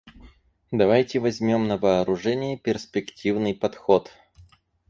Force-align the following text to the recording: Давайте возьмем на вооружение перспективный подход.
Давайте 0.71 1.19
возьмем 1.19 1.67
на 1.67 1.77
вооружение 1.77 2.57
перспективный 2.57 3.53
подход. 3.53 4.09